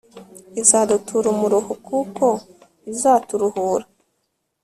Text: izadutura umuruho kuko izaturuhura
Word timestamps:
izadutura 0.61 1.27
umuruho 1.35 1.71
kuko 1.87 2.25
izaturuhura 2.91 3.85